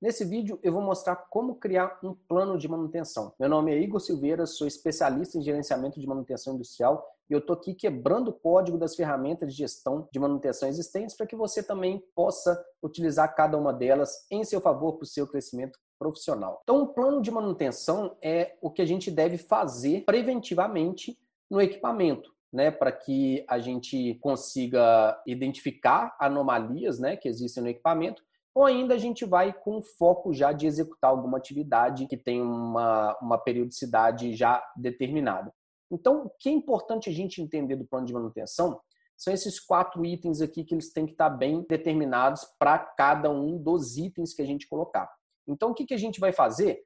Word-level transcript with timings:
Nesse 0.00 0.24
vídeo 0.24 0.60
eu 0.62 0.72
vou 0.72 0.80
mostrar 0.80 1.16
como 1.16 1.56
criar 1.56 1.98
um 2.04 2.14
plano 2.14 2.56
de 2.56 2.68
manutenção. 2.68 3.34
Meu 3.38 3.48
nome 3.48 3.72
é 3.72 3.78
Igor 3.80 3.98
Silveira, 3.98 4.46
sou 4.46 4.64
especialista 4.64 5.36
em 5.36 5.42
gerenciamento 5.42 5.98
de 5.98 6.06
manutenção 6.06 6.54
industrial 6.54 7.04
e 7.28 7.32
eu 7.32 7.40
estou 7.40 7.56
aqui 7.56 7.74
quebrando 7.74 8.28
o 8.28 8.32
código 8.32 8.78
das 8.78 8.94
ferramentas 8.94 9.52
de 9.52 9.58
gestão 9.58 10.08
de 10.12 10.20
manutenção 10.20 10.68
existentes 10.68 11.16
para 11.16 11.26
que 11.26 11.34
você 11.34 11.64
também 11.64 12.00
possa 12.14 12.64
utilizar 12.80 13.34
cada 13.34 13.58
uma 13.58 13.72
delas 13.72 14.24
em 14.30 14.44
seu 14.44 14.60
favor 14.60 14.92
para 14.92 15.02
o 15.02 15.08
seu 15.08 15.26
crescimento 15.26 15.76
profissional. 15.98 16.60
Então, 16.62 16.80
o 16.80 16.94
plano 16.94 17.20
de 17.20 17.32
manutenção 17.32 18.16
é 18.22 18.56
o 18.62 18.70
que 18.70 18.80
a 18.80 18.86
gente 18.86 19.10
deve 19.10 19.36
fazer 19.36 20.04
preventivamente 20.04 21.18
no 21.50 21.60
equipamento. 21.60 22.32
Né, 22.50 22.70
para 22.70 22.90
que 22.90 23.44
a 23.46 23.58
gente 23.58 24.14
consiga 24.22 25.22
identificar 25.26 26.16
anomalias 26.18 26.98
né, 26.98 27.14
que 27.14 27.28
existem 27.28 27.62
no 27.62 27.68
equipamento 27.68 28.22
ou 28.54 28.64
ainda 28.64 28.94
a 28.94 28.98
gente 28.98 29.24
vai 29.24 29.52
com 29.52 29.82
foco 29.82 30.32
já 30.32 30.52
de 30.52 30.66
executar 30.66 31.10
alguma 31.10 31.38
atividade 31.38 32.06
que 32.06 32.16
tem 32.16 32.42
uma, 32.42 33.16
uma 33.20 33.38
periodicidade 33.38 34.34
já 34.34 34.62
determinada. 34.76 35.52
Então, 35.90 36.26
o 36.26 36.30
que 36.38 36.48
é 36.48 36.52
importante 36.52 37.08
a 37.08 37.12
gente 37.12 37.40
entender 37.40 37.76
do 37.76 37.86
plano 37.86 38.06
de 38.06 38.12
manutenção 38.12 38.80
são 39.16 39.32
esses 39.32 39.58
quatro 39.58 40.04
itens 40.04 40.40
aqui 40.40 40.64
que 40.64 40.74
eles 40.74 40.92
têm 40.92 41.06
que 41.06 41.12
estar 41.12 41.30
bem 41.30 41.64
determinados 41.68 42.44
para 42.58 42.78
cada 42.78 43.30
um 43.30 43.58
dos 43.58 43.96
itens 43.96 44.32
que 44.32 44.42
a 44.42 44.46
gente 44.46 44.68
colocar. 44.68 45.10
Então, 45.46 45.70
o 45.70 45.74
que, 45.74 45.86
que 45.86 45.94
a 45.94 45.98
gente 45.98 46.20
vai 46.20 46.32
fazer? 46.32 46.82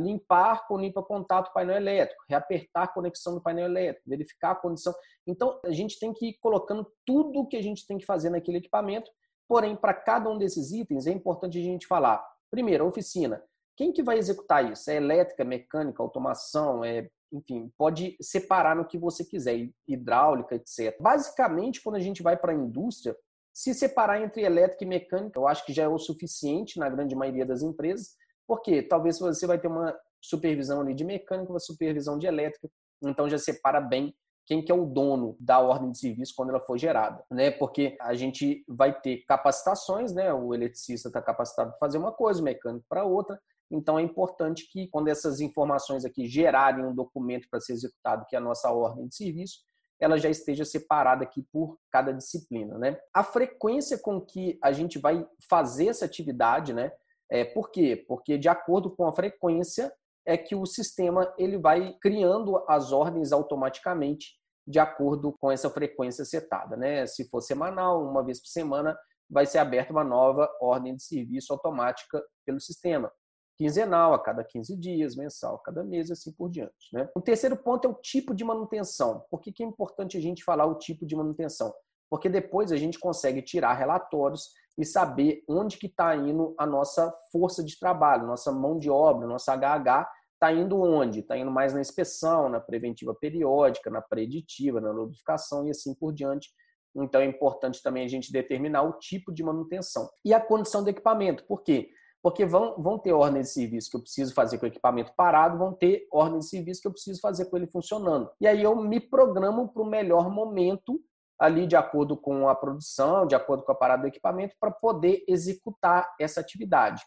Limpar 0.00 0.66
com 0.68 0.78
limpa 0.78 1.02
contato 1.02 1.52
painel 1.52 1.76
elétrico, 1.76 2.22
reapertar 2.28 2.84
a 2.84 2.88
conexão 2.88 3.34
do 3.34 3.42
painel 3.42 3.66
elétrico, 3.66 4.08
verificar 4.08 4.52
a 4.52 4.54
condição. 4.54 4.94
Então, 5.26 5.60
a 5.64 5.72
gente 5.72 5.98
tem 5.98 6.14
que 6.14 6.28
ir 6.28 6.38
colocando 6.40 6.86
tudo 7.04 7.40
o 7.40 7.46
que 7.46 7.56
a 7.56 7.62
gente 7.62 7.84
tem 7.84 7.98
que 7.98 8.06
fazer 8.06 8.30
naquele 8.30 8.58
equipamento 8.58 9.10
Porém, 9.48 9.76
para 9.76 9.94
cada 9.94 10.28
um 10.30 10.38
desses 10.38 10.72
itens, 10.72 11.06
é 11.06 11.12
importante 11.12 11.58
a 11.58 11.62
gente 11.62 11.86
falar. 11.86 12.24
Primeiro, 12.50 12.86
oficina. 12.86 13.42
Quem 13.76 13.92
que 13.92 14.02
vai 14.02 14.18
executar 14.18 14.70
isso? 14.70 14.90
É 14.90 14.96
elétrica, 14.96 15.44
mecânica, 15.44 16.02
automação, 16.02 16.84
é, 16.84 17.08
enfim, 17.32 17.70
pode 17.76 18.16
separar 18.20 18.74
no 18.74 18.86
que 18.86 18.98
você 18.98 19.24
quiser, 19.24 19.68
hidráulica, 19.86 20.54
etc. 20.54 20.96
Basicamente, 21.00 21.82
quando 21.82 21.96
a 21.96 22.00
gente 22.00 22.22
vai 22.22 22.36
para 22.36 22.52
a 22.52 22.54
indústria, 22.54 23.16
se 23.52 23.74
separar 23.74 24.20
entre 24.22 24.42
elétrica 24.42 24.84
e 24.84 24.86
mecânica, 24.86 25.38
eu 25.38 25.46
acho 25.46 25.64
que 25.64 25.72
já 25.72 25.84
é 25.84 25.88
o 25.88 25.98
suficiente 25.98 26.78
na 26.78 26.88
grande 26.88 27.14
maioria 27.14 27.44
das 27.44 27.62
empresas, 27.62 28.14
porque 28.46 28.82
talvez 28.82 29.18
você 29.18 29.46
vai 29.46 29.58
ter 29.58 29.68
uma 29.68 29.96
supervisão 30.20 30.80
ali 30.80 30.94
de 30.94 31.04
mecânica, 31.04 31.52
uma 31.52 31.60
supervisão 31.60 32.18
de 32.18 32.26
elétrica, 32.26 32.68
então 33.02 33.28
já 33.28 33.38
separa 33.38 33.80
bem 33.80 34.14
quem 34.46 34.62
que 34.62 34.70
é 34.70 34.74
o 34.74 34.86
dono 34.86 35.36
da 35.40 35.58
ordem 35.58 35.90
de 35.90 35.98
serviço 35.98 36.32
quando 36.36 36.50
ela 36.50 36.60
for 36.60 36.78
gerada, 36.78 37.24
né? 37.30 37.50
Porque 37.50 37.96
a 38.00 38.14
gente 38.14 38.64
vai 38.68 38.98
ter 38.98 39.24
capacitações, 39.26 40.14
né? 40.14 40.32
O 40.32 40.54
eletricista 40.54 41.08
está 41.08 41.20
capacitado 41.20 41.70
para 41.70 41.78
fazer 41.78 41.98
uma 41.98 42.12
coisa, 42.12 42.40
o 42.40 42.44
mecânico 42.44 42.86
para 42.88 43.04
outra. 43.04 43.38
Então 43.70 43.98
é 43.98 44.02
importante 44.02 44.68
que 44.70 44.86
quando 44.88 45.08
essas 45.08 45.40
informações 45.40 46.04
aqui 46.04 46.28
gerarem 46.28 46.84
um 46.84 46.94
documento 46.94 47.48
para 47.50 47.60
ser 47.60 47.72
executado, 47.72 48.24
que 48.28 48.36
é 48.36 48.38
a 48.38 48.42
nossa 48.42 48.70
ordem 48.70 49.08
de 49.08 49.16
serviço, 49.16 49.58
ela 49.98 50.16
já 50.18 50.28
esteja 50.28 50.64
separada 50.64 51.24
aqui 51.24 51.42
por 51.50 51.78
cada 51.90 52.12
disciplina, 52.12 52.78
né? 52.78 52.96
A 53.12 53.24
frequência 53.24 53.98
com 53.98 54.20
que 54.20 54.58
a 54.62 54.70
gente 54.70 54.98
vai 54.98 55.26
fazer 55.48 55.88
essa 55.88 56.04
atividade, 56.04 56.72
né? 56.72 56.92
É, 57.28 57.44
por 57.44 57.70
quê? 57.72 58.04
Porque 58.06 58.38
de 58.38 58.48
acordo 58.48 58.94
com 58.94 59.06
a 59.08 59.12
frequência, 59.12 59.92
é 60.26 60.36
que 60.36 60.54
o 60.54 60.66
sistema 60.66 61.32
ele 61.38 61.56
vai 61.56 61.96
criando 62.00 62.62
as 62.68 62.92
ordens 62.92 63.32
automaticamente 63.32 64.34
de 64.66 64.80
acordo 64.80 65.32
com 65.40 65.50
essa 65.50 65.70
frequência 65.70 66.24
setada. 66.24 66.76
Né? 66.76 67.06
Se 67.06 67.28
for 67.28 67.40
semanal, 67.40 68.02
uma 68.02 68.24
vez 68.24 68.40
por 68.40 68.48
semana, 68.48 68.98
vai 69.30 69.46
ser 69.46 69.58
aberta 69.58 69.92
uma 69.92 70.02
nova 70.02 70.50
ordem 70.60 70.96
de 70.96 71.02
serviço 71.02 71.52
automática 71.52 72.22
pelo 72.44 72.60
sistema. 72.60 73.12
Quinzenal, 73.56 74.12
a 74.12 74.18
cada 74.18 74.44
15 74.44 74.76
dias, 74.76 75.16
mensal, 75.16 75.54
a 75.56 75.62
cada 75.62 75.82
mês, 75.82 76.10
assim 76.10 76.32
por 76.32 76.50
diante. 76.50 76.92
Né? 76.92 77.08
O 77.16 77.22
terceiro 77.22 77.56
ponto 77.56 77.86
é 77.86 77.90
o 77.90 77.94
tipo 77.94 78.34
de 78.34 78.44
manutenção. 78.44 79.24
Por 79.30 79.40
que, 79.40 79.52
que 79.52 79.62
é 79.62 79.66
importante 79.66 80.18
a 80.18 80.20
gente 80.20 80.44
falar 80.44 80.66
o 80.66 80.76
tipo 80.76 81.06
de 81.06 81.16
manutenção? 81.16 81.72
Porque 82.08 82.28
depois 82.28 82.70
a 82.72 82.76
gente 82.76 82.98
consegue 82.98 83.42
tirar 83.42 83.74
relatórios 83.74 84.50
e 84.78 84.84
saber 84.84 85.42
onde 85.48 85.78
que 85.78 85.86
está 85.86 86.14
indo 86.14 86.54
a 86.58 86.66
nossa 86.66 87.12
força 87.32 87.64
de 87.64 87.78
trabalho, 87.78 88.26
nossa 88.26 88.52
mão 88.52 88.78
de 88.78 88.90
obra, 88.90 89.26
nossa 89.26 89.56
HH, 89.56 90.08
está 90.34 90.52
indo 90.52 90.80
onde? 90.80 91.20
Está 91.20 91.36
indo 91.36 91.50
mais 91.50 91.72
na 91.72 91.80
inspeção, 91.80 92.48
na 92.48 92.60
preventiva 92.60 93.14
periódica, 93.14 93.90
na 93.90 94.02
preditiva, 94.02 94.80
na 94.80 94.92
notificação 94.92 95.66
e 95.66 95.70
assim 95.70 95.94
por 95.94 96.12
diante. 96.12 96.50
Então 96.94 97.20
é 97.20 97.24
importante 97.24 97.82
também 97.82 98.04
a 98.04 98.08
gente 98.08 98.32
determinar 98.32 98.82
o 98.82 98.98
tipo 98.98 99.32
de 99.32 99.42
manutenção. 99.42 100.08
E 100.24 100.32
a 100.32 100.40
condição 100.40 100.84
do 100.84 100.90
equipamento. 100.90 101.44
Por 101.44 101.62
quê? 101.62 101.90
Porque 102.22 102.44
vão, 102.44 102.80
vão 102.82 102.98
ter 102.98 103.12
ordens 103.12 103.48
de 103.48 103.52
serviço 103.54 103.90
que 103.90 103.96
eu 103.96 104.02
preciso 104.02 104.34
fazer 104.34 104.58
com 104.58 104.64
o 104.64 104.68
equipamento 104.68 105.12
parado, 105.16 105.58
vão 105.58 105.72
ter 105.72 106.06
ordens 106.10 106.44
de 106.44 106.50
serviço 106.50 106.80
que 106.80 106.88
eu 106.88 106.92
preciso 106.92 107.20
fazer 107.20 107.46
com 107.46 107.56
ele 107.56 107.66
funcionando. 107.66 108.30
E 108.40 108.46
aí 108.46 108.62
eu 108.62 108.74
me 108.76 109.00
programo 109.00 109.68
para 109.68 109.82
o 109.82 109.86
melhor 109.86 110.30
momento 110.30 111.00
ali 111.38 111.66
de 111.66 111.76
acordo 111.76 112.16
com 112.16 112.48
a 112.48 112.54
produção, 112.54 113.26
de 113.26 113.34
acordo 113.34 113.62
com 113.62 113.72
a 113.72 113.74
parada 113.74 114.02
do 114.02 114.08
equipamento, 114.08 114.54
para 114.58 114.70
poder 114.70 115.24
executar 115.28 116.14
essa 116.20 116.40
atividade. 116.40 117.02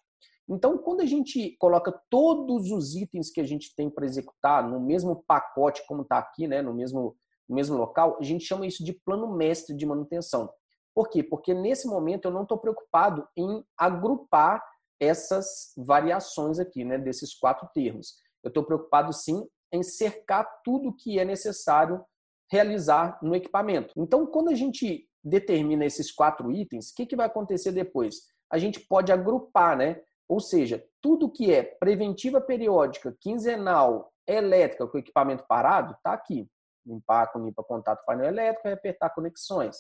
Então, 0.48 0.78
quando 0.80 1.02
a 1.02 1.06
gente 1.06 1.56
coloca 1.60 1.92
todos 2.10 2.72
os 2.72 2.96
itens 2.96 3.30
que 3.30 3.40
a 3.40 3.46
gente 3.46 3.76
tem 3.76 3.90
para 3.90 4.06
executar 4.06 4.68
no 4.68 4.80
mesmo 4.80 5.24
pacote, 5.28 5.86
como 5.88 6.02
está 6.02 6.18
aqui, 6.18 6.48
né, 6.48 6.62
no, 6.62 6.74
mesmo, 6.74 7.16
no 7.48 7.56
mesmo 7.56 7.78
local, 7.78 8.18
a 8.20 8.24
gente 8.24 8.46
chama 8.46 8.66
isso 8.66 8.84
de 8.84 8.94
plano 8.94 9.32
mestre 9.36 9.76
de 9.76 9.86
manutenção. 9.86 10.52
Por 10.96 11.08
quê? 11.10 11.24
Porque 11.24 11.54
nesse 11.54 11.88
momento 11.88 12.26
eu 12.26 12.32
não 12.32 12.44
estou 12.44 12.58
preocupado 12.58 13.28
em 13.38 13.64
agrupar 13.78 14.64
essas 15.00 15.72
variações 15.78 16.58
aqui, 16.60 16.84
né, 16.84 16.98
desses 16.98 17.34
quatro 17.38 17.70
termos. 17.74 18.16
Eu 18.44 18.50
estou 18.50 18.64
preocupado 18.64 19.14
sim 19.14 19.48
em 19.72 19.84
cercar 19.84 20.46
tudo 20.64 20.96
que 20.96 21.20
é 21.20 21.26
necessário 21.26 22.04
realizar 22.52 23.20
no 23.22 23.36
equipamento. 23.36 23.94
Então, 23.96 24.26
quando 24.26 24.50
a 24.50 24.56
gente 24.56 25.08
determina 25.24 25.86
esses 25.86 26.12
quatro 26.12 26.52
itens, 26.52 26.90
o 26.90 26.96
que, 26.96 27.06
que 27.06 27.16
vai 27.16 27.28
acontecer 27.28 27.72
depois? 27.72 28.22
A 28.52 28.58
gente 28.58 28.80
pode 28.80 29.12
agrupar, 29.12 29.78
né? 29.78 30.02
Ou 30.28 30.40
seja, 30.40 30.84
tudo 31.02 31.32
que 31.32 31.54
é 31.54 31.64
preventiva 31.64 32.40
periódica, 32.40 33.16
quinzenal, 33.20 34.12
elétrica 34.28 34.88
com 34.88 34.98
equipamento 34.98 35.44
parado, 35.48 35.94
está 35.94 36.14
aqui. 36.14 36.48
Limpar 36.86 37.32
com 37.32 37.40
limpa 37.40 37.64
contato 37.64 38.06
painel 38.06 38.28
elétrico 38.28 38.68
apertar 38.70 39.10
conexões. 39.10 39.78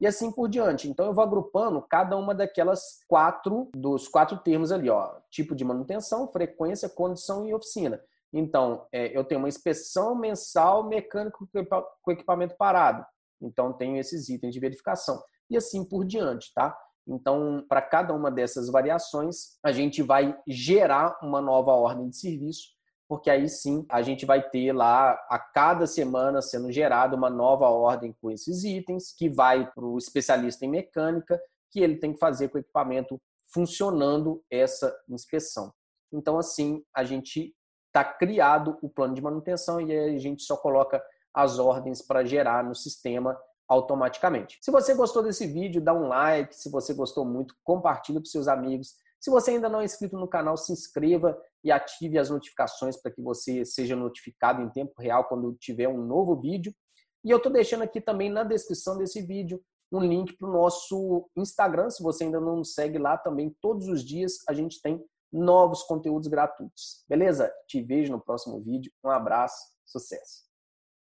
E 0.00 0.06
assim 0.06 0.30
por 0.30 0.48
diante. 0.48 0.88
Então 0.88 1.06
eu 1.06 1.12
vou 1.12 1.24
agrupando 1.24 1.82
cada 1.82 2.16
uma 2.16 2.34
daquelas 2.34 3.00
quatro, 3.08 3.68
dos 3.74 4.06
quatro 4.06 4.38
termos 4.38 4.70
ali, 4.70 4.88
ó. 4.88 5.16
Tipo 5.30 5.54
de 5.54 5.64
manutenção, 5.64 6.30
frequência, 6.30 6.88
condição 6.88 7.44
e 7.46 7.52
oficina. 7.52 8.00
Então, 8.32 8.86
é, 8.92 9.16
eu 9.16 9.24
tenho 9.24 9.40
uma 9.40 9.48
inspeção 9.48 10.14
mensal 10.14 10.86
mecânico 10.86 11.48
com 12.02 12.12
equipamento 12.12 12.56
parado. 12.56 13.04
Então, 13.40 13.72
tenho 13.72 13.96
esses 13.96 14.28
itens 14.28 14.52
de 14.52 14.60
verificação. 14.60 15.22
E 15.50 15.56
assim 15.56 15.84
por 15.84 16.04
diante, 16.04 16.52
tá? 16.54 16.76
Então, 17.06 17.64
para 17.66 17.80
cada 17.80 18.14
uma 18.14 18.30
dessas 18.30 18.68
variações, 18.68 19.58
a 19.64 19.72
gente 19.72 20.02
vai 20.02 20.38
gerar 20.46 21.18
uma 21.22 21.40
nova 21.40 21.72
ordem 21.72 22.10
de 22.10 22.18
serviço, 22.18 22.68
porque 23.08 23.30
aí 23.30 23.48
sim 23.48 23.86
a 23.88 24.02
gente 24.02 24.26
vai 24.26 24.46
ter 24.46 24.72
lá 24.72 25.12
a 25.30 25.38
cada 25.38 25.86
semana 25.86 26.42
sendo 26.42 26.70
gerada 26.70 27.16
uma 27.16 27.30
nova 27.30 27.66
ordem 27.68 28.14
com 28.20 28.30
esses 28.30 28.62
itens, 28.62 29.14
que 29.16 29.30
vai 29.30 29.70
para 29.72 29.84
o 29.84 29.96
especialista 29.96 30.66
em 30.66 30.68
mecânica, 30.68 31.40
que 31.70 31.80
ele 31.80 31.96
tem 31.96 32.12
que 32.12 32.18
fazer 32.18 32.48
com 32.48 32.58
o 32.58 32.60
equipamento 32.60 33.18
funcionando 33.50 34.42
essa 34.50 34.94
inspeção. 35.08 35.72
Então, 36.12 36.38
assim, 36.38 36.82
a 36.94 37.04
gente 37.04 37.54
está 37.88 38.04
criado 38.04 38.78
o 38.80 38.88
plano 38.88 39.14
de 39.14 39.20
manutenção 39.20 39.80
e 39.80 39.96
a 39.96 40.18
gente 40.18 40.42
só 40.42 40.56
coloca 40.56 41.02
as 41.34 41.58
ordens 41.58 42.00
para 42.00 42.24
gerar 42.24 42.64
no 42.64 42.74
sistema 42.74 43.38
automaticamente. 43.68 44.58
Se 44.62 44.70
você 44.70 44.94
gostou 44.94 45.22
desse 45.22 45.46
vídeo, 45.46 45.80
dá 45.80 45.92
um 45.92 46.08
like. 46.08 46.56
Se 46.56 46.70
você 46.70 46.94
gostou 46.94 47.24
muito, 47.24 47.54
compartilhe 47.62 48.18
para 48.18 48.30
seus 48.30 48.48
amigos. 48.48 48.94
Se 49.20 49.30
você 49.30 49.52
ainda 49.52 49.68
não 49.68 49.80
é 49.80 49.84
inscrito 49.84 50.16
no 50.16 50.28
canal, 50.28 50.56
se 50.56 50.72
inscreva 50.72 51.38
e 51.62 51.70
ative 51.70 52.18
as 52.18 52.30
notificações 52.30 52.96
para 52.96 53.12
que 53.12 53.20
você 53.20 53.64
seja 53.64 53.96
notificado 53.96 54.62
em 54.62 54.70
tempo 54.70 54.94
real 55.00 55.24
quando 55.24 55.54
tiver 55.60 55.88
um 55.88 56.02
novo 56.04 56.40
vídeo. 56.40 56.72
E 57.24 57.30
eu 57.30 57.38
estou 57.38 57.52
deixando 57.52 57.82
aqui 57.82 58.00
também 58.00 58.30
na 58.30 58.44
descrição 58.44 58.96
desse 58.96 59.20
vídeo 59.20 59.60
um 59.90 60.00
link 60.00 60.36
para 60.36 60.48
o 60.48 60.52
nosso 60.52 61.28
Instagram. 61.36 61.90
Se 61.90 62.02
você 62.02 62.24
ainda 62.24 62.40
não 62.40 62.56
nos 62.56 62.74
segue 62.74 62.98
lá, 62.98 63.18
também 63.18 63.54
todos 63.60 63.88
os 63.88 64.04
dias 64.04 64.36
a 64.48 64.52
gente 64.52 64.80
tem 64.80 65.04
novos 65.32 65.82
conteúdos 65.84 66.28
gratuitos. 66.28 67.04
Beleza? 67.08 67.52
Te 67.66 67.82
vejo 67.82 68.12
no 68.12 68.20
próximo 68.20 68.60
vídeo. 68.60 68.92
Um 69.04 69.10
abraço, 69.10 69.72
sucesso! 69.84 70.47